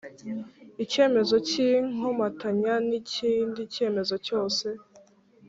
Icyemezo 0.83 1.35
cy 1.47 1.55
ikomatanya 1.69 2.73
n 2.87 2.89
ikindi 2.99 3.61
cyemezo 3.73 4.15
cyose 4.27 4.65